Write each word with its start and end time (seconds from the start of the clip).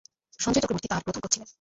সঞ্জয় 0.39 0.61
চক্রবর্তী 0.63 0.87
তাঁর 0.87 1.03
প্রথম 1.05 1.21
কোচ 1.21 1.31
ছিলেন। 1.33 1.47